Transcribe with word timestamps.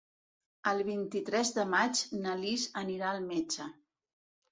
El 0.69 0.79
vint-i-tres 0.85 1.51
de 1.57 1.65
maig 1.73 2.01
na 2.23 2.33
Lis 2.39 2.63
anirà 2.81 3.11
al 3.11 3.21
metge. 3.27 3.69